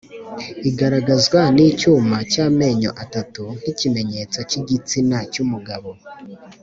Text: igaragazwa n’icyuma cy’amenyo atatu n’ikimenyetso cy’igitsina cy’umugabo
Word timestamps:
igaragazwa 0.69 1.39
n’icyuma 1.55 2.17
cy’amenyo 2.31 2.91
atatu 3.03 3.43
n’ikimenyetso 3.63 4.39
cy’igitsina 4.49 5.17
cy’umugabo 5.31 5.89